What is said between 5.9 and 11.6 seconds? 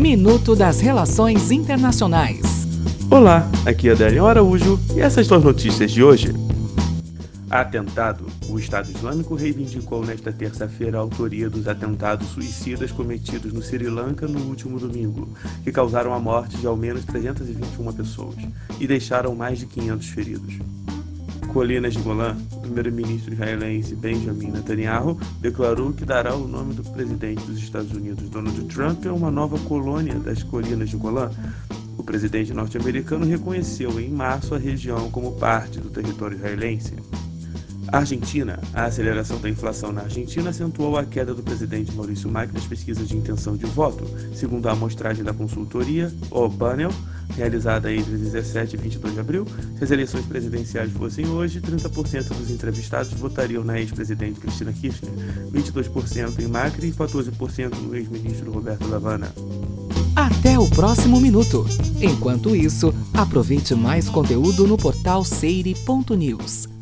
de hoje. Atentado. O Estado Islâmico reivindicou nesta terça-feira a autoria